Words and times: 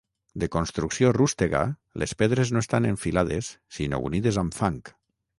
De 0.43 0.47
construcció 0.53 1.09
rústega, 1.17 1.59
les 2.03 2.15
pedres 2.21 2.51
no 2.55 2.63
estan 2.65 2.87
en 2.93 2.97
filades 3.03 3.49
sinó 3.77 4.01
unides 4.09 4.41
amb 4.45 4.57
fang. 4.63 4.81